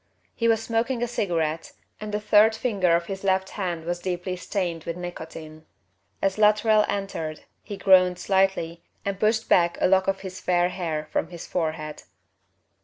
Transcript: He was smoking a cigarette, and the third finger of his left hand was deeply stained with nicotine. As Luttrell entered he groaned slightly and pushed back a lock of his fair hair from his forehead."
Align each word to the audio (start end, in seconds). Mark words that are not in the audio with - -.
He 0.33 0.47
was 0.47 0.63
smoking 0.63 1.03
a 1.03 1.07
cigarette, 1.07 1.73
and 1.99 2.11
the 2.11 2.19
third 2.19 2.55
finger 2.55 2.95
of 2.95 3.05
his 3.05 3.23
left 3.23 3.49
hand 3.51 3.85
was 3.85 3.99
deeply 3.99 4.35
stained 4.35 4.83
with 4.83 4.97
nicotine. 4.97 5.67
As 6.23 6.39
Luttrell 6.39 6.83
entered 6.87 7.41
he 7.61 7.77
groaned 7.77 8.17
slightly 8.17 8.83
and 9.05 9.19
pushed 9.19 9.47
back 9.47 9.77
a 9.79 9.87
lock 9.87 10.07
of 10.07 10.21
his 10.21 10.39
fair 10.41 10.69
hair 10.69 11.07
from 11.11 11.27
his 11.27 11.45
forehead." 11.45 12.01